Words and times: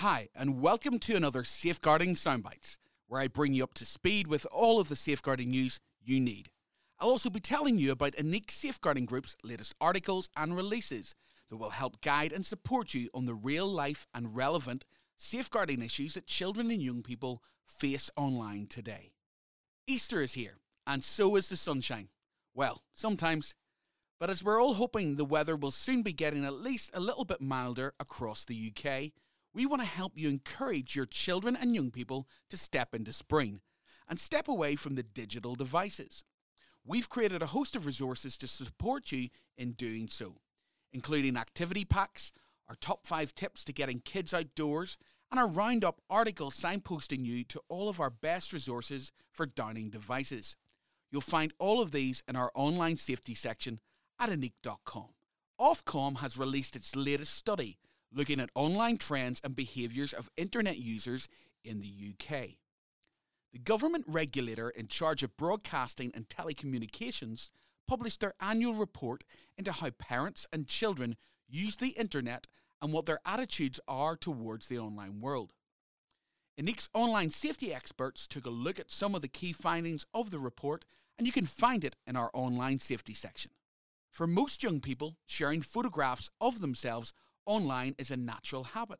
Hi, 0.00 0.28
and 0.34 0.60
welcome 0.60 0.98
to 0.98 1.16
another 1.16 1.42
Safeguarding 1.42 2.16
Soundbites, 2.16 2.76
where 3.06 3.18
I 3.18 3.28
bring 3.28 3.54
you 3.54 3.64
up 3.64 3.72
to 3.72 3.86
speed 3.86 4.26
with 4.26 4.46
all 4.52 4.78
of 4.78 4.90
the 4.90 4.94
safeguarding 4.94 5.48
news 5.48 5.80
you 6.04 6.20
need. 6.20 6.50
I'll 7.00 7.08
also 7.08 7.30
be 7.30 7.40
telling 7.40 7.78
you 7.78 7.92
about 7.92 8.12
Ineqe 8.12 8.50
Safeguarding 8.50 9.06
Group's 9.06 9.36
latest 9.42 9.74
articles 9.80 10.28
and 10.36 10.54
releases 10.54 11.14
that 11.48 11.56
will 11.56 11.70
help 11.70 12.02
guide 12.02 12.30
and 12.30 12.44
support 12.44 12.92
you 12.92 13.08
on 13.14 13.24
the 13.24 13.34
real 13.34 13.66
life 13.66 14.06
and 14.12 14.36
relevant 14.36 14.84
safeguarding 15.16 15.80
issues 15.80 16.12
that 16.12 16.26
children 16.26 16.70
and 16.70 16.82
young 16.82 17.02
people 17.02 17.42
face 17.64 18.10
online 18.18 18.66
today. 18.66 19.12
Easter 19.86 20.20
is 20.20 20.34
here, 20.34 20.58
and 20.86 21.02
so 21.02 21.36
is 21.36 21.48
the 21.48 21.56
sunshine. 21.56 22.10
Well, 22.52 22.82
sometimes. 22.94 23.54
But 24.20 24.28
as 24.28 24.44
we're 24.44 24.60
all 24.60 24.74
hoping 24.74 25.16
the 25.16 25.24
weather 25.24 25.56
will 25.56 25.70
soon 25.70 26.02
be 26.02 26.12
getting 26.12 26.44
at 26.44 26.52
least 26.52 26.90
a 26.92 27.00
little 27.00 27.24
bit 27.24 27.40
milder 27.40 27.94
across 27.98 28.44
the 28.44 28.70
UK, 28.76 29.12
we 29.56 29.64
want 29.64 29.80
to 29.80 29.88
help 29.88 30.12
you 30.16 30.28
encourage 30.28 30.94
your 30.94 31.06
children 31.06 31.56
and 31.56 31.74
young 31.74 31.90
people 31.90 32.28
to 32.50 32.58
step 32.58 32.94
into 32.94 33.10
spring 33.10 33.60
and 34.06 34.20
step 34.20 34.48
away 34.48 34.76
from 34.76 34.96
the 34.96 35.02
digital 35.02 35.54
devices. 35.54 36.24
We've 36.84 37.08
created 37.08 37.40
a 37.40 37.46
host 37.46 37.74
of 37.74 37.86
resources 37.86 38.36
to 38.36 38.46
support 38.46 39.10
you 39.12 39.30
in 39.56 39.72
doing 39.72 40.08
so, 40.08 40.42
including 40.92 41.38
activity 41.38 41.86
packs, 41.86 42.34
our 42.68 42.76
top 42.82 43.06
five 43.06 43.34
tips 43.34 43.64
to 43.64 43.72
getting 43.72 44.00
kids 44.00 44.34
outdoors, 44.34 44.98
and 45.30 45.40
our 45.40 45.48
roundup 45.48 46.02
article 46.10 46.50
signposting 46.50 47.24
you 47.24 47.42
to 47.44 47.62
all 47.70 47.88
of 47.88 47.98
our 47.98 48.10
best 48.10 48.52
resources 48.52 49.10
for 49.32 49.46
downing 49.46 49.88
devices. 49.88 50.54
You'll 51.10 51.22
find 51.22 51.54
all 51.58 51.80
of 51.80 51.92
these 51.92 52.22
in 52.28 52.36
our 52.36 52.52
online 52.54 52.98
safety 52.98 53.34
section 53.34 53.80
at 54.20 54.28
ineqe.com. 54.28 55.14
Ofcom 55.58 56.18
has 56.18 56.36
released 56.36 56.76
its 56.76 56.94
latest 56.94 57.32
study 57.32 57.78
looking 58.16 58.40
at 58.40 58.50
online 58.54 58.96
trends 58.96 59.40
and 59.44 59.54
behaviours 59.54 60.12
of 60.12 60.30
internet 60.36 60.78
users 60.78 61.28
in 61.62 61.80
the 61.80 61.92
UK. 62.10 62.56
The 63.52 63.58
government 63.62 64.06
regulator 64.08 64.70
in 64.70 64.88
charge 64.88 65.22
of 65.22 65.36
broadcasting 65.36 66.10
and 66.14 66.28
telecommunications 66.28 67.50
published 67.86 68.20
their 68.20 68.34
annual 68.40 68.74
report 68.74 69.22
into 69.56 69.70
how 69.70 69.90
parents 69.90 70.46
and 70.52 70.66
children 70.66 71.16
use 71.46 71.76
the 71.76 71.90
internet 71.90 72.46
and 72.82 72.92
what 72.92 73.06
their 73.06 73.20
attitudes 73.24 73.78
are 73.86 74.16
towards 74.16 74.66
the 74.66 74.78
online 74.78 75.20
world. 75.20 75.52
Ineqe's 76.58 76.88
online 76.94 77.30
safety 77.30 77.72
experts 77.72 78.26
took 78.26 78.46
a 78.46 78.50
look 78.50 78.80
at 78.80 78.90
some 78.90 79.14
of 79.14 79.20
the 79.20 79.28
key 79.28 79.52
findings 79.52 80.06
of 80.14 80.30
the 80.30 80.38
report, 80.38 80.86
and 81.18 81.26
you 81.26 81.32
can 81.32 81.44
find 81.44 81.84
it 81.84 81.96
in 82.06 82.16
our 82.16 82.30
online 82.32 82.78
safety 82.78 83.14
section. 83.14 83.52
For 84.10 84.26
most 84.26 84.62
young 84.62 84.80
people, 84.80 85.16
sharing 85.26 85.60
photographs 85.60 86.30
of 86.40 86.60
themselves 86.60 87.12
online 87.46 87.94
is 87.98 88.10
a 88.10 88.16
natural 88.16 88.64
habit. 88.64 88.98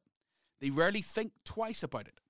They 0.60 0.70
rarely 0.70 1.02
think 1.02 1.32
twice 1.44 1.82
about 1.82 2.08
it. 2.08 2.20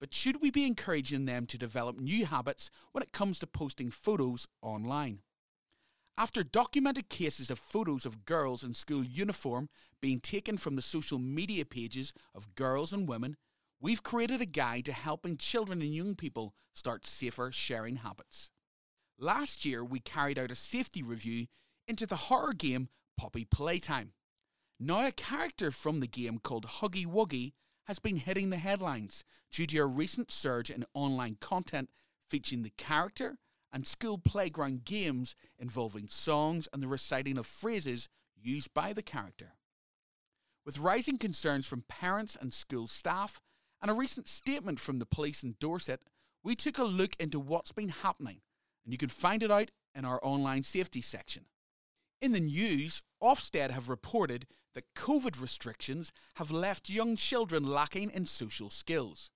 But 0.00 0.14
should 0.14 0.40
we 0.40 0.50
be 0.50 0.66
encouraging 0.66 1.26
them 1.26 1.46
to 1.46 1.58
develop 1.58 1.98
new 1.98 2.26
habits 2.26 2.70
when 2.92 3.02
it 3.02 3.12
comes 3.12 3.38
to 3.40 3.46
posting 3.46 3.90
photos 3.90 4.46
online? 4.62 5.20
After 6.16 6.42
documented 6.42 7.08
cases 7.08 7.50
of 7.50 7.58
photos 7.58 8.04
of 8.04 8.24
girls 8.24 8.64
in 8.64 8.74
school 8.74 9.04
uniform 9.04 9.68
being 10.00 10.20
taken 10.20 10.56
from 10.56 10.74
the 10.74 10.82
social 10.82 11.18
media 11.18 11.64
pages 11.64 12.12
of 12.34 12.54
girls 12.56 12.92
and 12.92 13.08
women, 13.08 13.36
we've 13.80 14.02
created 14.02 14.40
a 14.40 14.46
guide 14.46 14.84
to 14.86 14.92
helping 14.92 15.36
children 15.36 15.80
and 15.80 15.94
young 15.94 16.16
people 16.16 16.54
start 16.74 17.06
safer 17.06 17.52
sharing 17.52 17.96
habits. 17.96 18.50
Last 19.18 19.64
year, 19.64 19.84
we 19.84 20.00
carried 20.00 20.38
out 20.38 20.50
a 20.50 20.56
safety 20.56 21.02
review 21.02 21.46
into 21.86 22.06
the 22.06 22.16
horror 22.16 22.52
game 22.52 22.88
Poppy 23.16 23.44
Playtime. 23.44 24.12
Now, 24.80 25.06
a 25.06 25.12
character 25.12 25.70
from 25.70 26.00
the 26.00 26.06
game 26.06 26.38
called 26.38 26.66
Huggy 26.66 27.04
Wuggy 27.04 27.52
has 27.86 27.98
been 27.98 28.18
hitting 28.18 28.50
the 28.50 28.58
headlines 28.58 29.24
due 29.50 29.66
to 29.66 29.78
a 29.78 29.86
recent 29.86 30.30
surge 30.30 30.70
in 30.70 30.84
online 30.94 31.36
content 31.40 31.90
featuring 32.30 32.62
the 32.62 32.72
character 32.76 33.38
and 33.72 33.86
school 33.86 34.18
playground 34.18 34.84
games 34.84 35.34
involving 35.58 36.06
songs 36.06 36.68
and 36.72 36.82
the 36.82 36.88
reciting 36.88 37.38
of 37.38 37.46
phrases 37.46 38.08
used 38.40 38.72
by 38.72 38.92
the 38.92 39.02
character. 39.02 39.54
With 40.64 40.78
rising 40.78 41.18
concerns 41.18 41.66
from 41.66 41.84
parents 41.88 42.36
and 42.40 42.52
school 42.52 42.86
staff, 42.86 43.40
and 43.80 43.90
a 43.90 43.94
recent 43.94 44.28
statement 44.28 44.80
from 44.80 44.98
the 44.98 45.06
police 45.06 45.42
in 45.42 45.56
Dorset, 45.60 46.00
we 46.42 46.54
took 46.54 46.78
a 46.78 46.84
look 46.84 47.16
into 47.18 47.40
what's 47.40 47.72
been 47.72 47.88
happening, 47.88 48.40
and 48.84 48.92
you 48.92 48.98
can 48.98 49.08
find 49.08 49.42
it 49.42 49.50
out 49.50 49.70
in 49.94 50.04
our 50.04 50.20
online 50.22 50.62
safety 50.62 51.00
section. 51.00 51.46
In 52.20 52.32
the 52.32 52.40
news, 52.40 53.02
Ofsted 53.22 53.70
have 53.70 53.88
reported 53.88 54.46
that 54.74 54.94
COVID 54.96 55.40
restrictions 55.40 56.12
have 56.34 56.50
left 56.50 56.90
young 56.90 57.14
children 57.14 57.62
lacking 57.62 58.10
in 58.10 58.26
social 58.26 58.70
skills. 58.70 59.30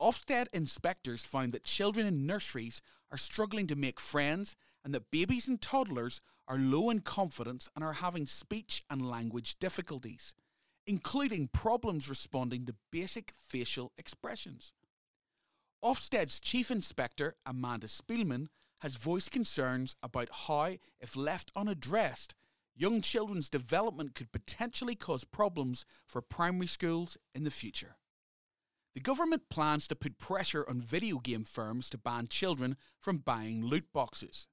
Ofsted 0.00 0.46
inspectors 0.52 1.24
found 1.24 1.52
that 1.52 1.62
children 1.62 2.06
in 2.06 2.26
nurseries 2.26 2.82
are 3.12 3.18
struggling 3.18 3.68
to 3.68 3.76
make 3.76 4.00
friends 4.00 4.56
and 4.84 4.92
that 4.92 5.10
babies 5.12 5.46
and 5.46 5.60
toddlers 5.60 6.20
are 6.48 6.58
low 6.58 6.90
in 6.90 7.00
confidence 7.00 7.68
and 7.76 7.84
are 7.84 7.92
having 7.92 8.26
speech 8.26 8.82
and 8.90 9.08
language 9.08 9.58
difficulties, 9.60 10.34
including 10.86 11.48
problems 11.52 12.08
responding 12.08 12.66
to 12.66 12.74
basic 12.90 13.30
facial 13.30 13.92
expressions. 13.96 14.72
Ofsted's 15.84 16.40
chief 16.40 16.72
inspector, 16.72 17.36
Amanda 17.46 17.86
Spielman, 17.86 18.48
has 18.80 18.96
voiced 18.96 19.30
concerns 19.30 19.96
about 20.02 20.28
how, 20.46 20.74
if 21.00 21.16
left 21.16 21.52
unaddressed, 21.54 22.34
young 22.74 23.00
children's 23.00 23.48
development 23.48 24.14
could 24.14 24.32
potentially 24.32 24.94
cause 24.94 25.24
problems 25.24 25.84
for 26.06 26.22
primary 26.22 26.66
schools 26.66 27.16
in 27.34 27.44
the 27.44 27.50
future. 27.50 27.96
The 28.94 29.00
government 29.00 29.42
plans 29.50 29.86
to 29.88 29.94
put 29.94 30.18
pressure 30.18 30.64
on 30.68 30.80
video 30.80 31.18
game 31.18 31.44
firms 31.44 31.88
to 31.90 31.98
ban 31.98 32.26
children 32.28 32.76
from 32.98 33.18
buying 33.18 33.64
loot 33.64 33.86
boxes. 33.92 34.48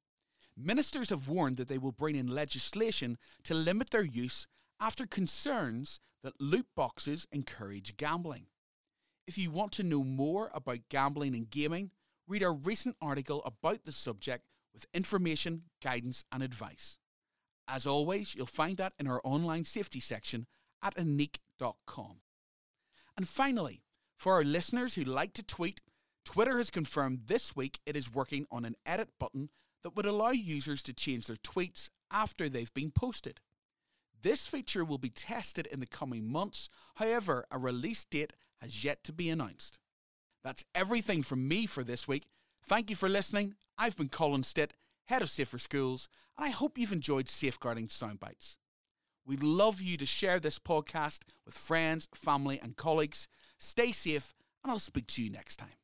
Ministers 0.55 1.09
have 1.09 1.27
warned 1.27 1.57
that 1.57 1.67
they 1.67 1.77
will 1.77 1.91
bring 1.91 2.15
in 2.15 2.27
legislation 2.27 3.17
to 3.43 3.53
limit 3.53 3.89
their 3.89 4.03
use 4.03 4.47
after 4.79 5.07
concerns 5.07 5.99
that 6.23 6.41
loot 6.41 6.67
boxes 6.75 7.27
encourage 7.31 7.97
gambling. 7.97 8.47
If 9.25 9.37
you 9.37 9.51
want 9.51 9.71
to 9.73 9.83
know 9.83 10.03
more 10.03 10.51
about 10.53 10.89
gambling 10.89 11.35
and 11.35 11.49
gaming, 11.49 11.91
read 12.27 12.43
our 12.43 12.53
recent 12.53 12.95
article 13.01 13.41
about 13.45 13.83
the 13.83 13.91
subject 13.91 14.45
with 14.73 14.85
information, 14.93 15.63
guidance, 15.81 16.25
and 16.31 16.43
advice. 16.43 16.97
As 17.67 17.87
always, 17.87 18.35
you'll 18.35 18.45
find 18.45 18.77
that 18.77 18.93
in 18.99 19.07
our 19.07 19.21
online 19.23 19.65
safety 19.65 19.99
section 19.99 20.47
at 20.81 20.95
ineqe.com. 20.95 22.21
And 23.15 23.27
finally, 23.27 23.81
for 24.15 24.33
our 24.33 24.43
listeners 24.43 24.95
who 24.95 25.03
like 25.03 25.33
to 25.33 25.43
tweet, 25.43 25.81
Twitter 26.23 26.57
has 26.57 26.69
confirmed 26.69 27.21
this 27.27 27.55
week 27.55 27.79
it 27.85 27.95
is 27.95 28.13
working 28.13 28.45
on 28.51 28.65
an 28.65 28.75
edit 28.85 29.09
button 29.19 29.49
that 29.83 29.95
would 29.95 30.05
allow 30.05 30.31
users 30.31 30.83
to 30.83 30.93
change 30.93 31.27
their 31.27 31.37
tweets 31.37 31.89
after 32.11 32.49
they've 32.49 32.73
been 32.73 32.91
posted. 32.91 33.39
This 34.21 34.45
feature 34.45 34.83
will 34.83 34.97
be 34.97 35.09
tested 35.09 35.67
in 35.67 35.79
the 35.79 35.85
coming 35.85 36.29
months, 36.29 36.69
however, 36.95 37.45
a 37.51 37.57
release 37.57 38.03
date 38.03 38.33
has 38.61 38.83
yet 38.83 39.03
to 39.05 39.13
be 39.13 39.29
announced. 39.29 39.79
That's 40.47 40.63
everything 40.73 41.23
from 41.23 41.45
me 41.45 41.65
for 41.65 41.83
this 41.83 42.07
week. 42.07 42.29
Thank 42.63 42.89
you 42.89 42.95
for 42.95 43.09
listening. 43.09 43.55
I've 43.77 43.97
been 43.97 44.07
Colin 44.07 44.43
Stitt, 44.43 44.75
Head 45.07 45.21
of 45.21 45.29
Safer 45.29 45.57
Schools, 45.57 46.07
and 46.37 46.45
I 46.45 46.51
hope 46.51 46.77
you've 46.77 46.93
enjoyed 46.93 47.27
Safeguarding 47.27 47.89
Soundbites. 47.89 48.55
We'd 49.25 49.43
love 49.43 49.81
you 49.81 49.97
to 49.97 50.05
share 50.05 50.39
this 50.39 50.57
podcast 50.57 51.23
with 51.45 51.53
friends, 51.53 52.07
family, 52.15 52.61
and 52.63 52.77
colleagues. 52.77 53.27
Stay 53.57 53.91
safe, 53.91 54.33
and 54.63 54.71
I'll 54.71 54.79
speak 54.79 55.07
to 55.07 55.21
you 55.21 55.29
next 55.29 55.57
time. 55.57 55.75